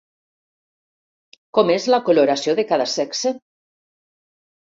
[1.57, 3.35] Com és la coloració de cada sexe?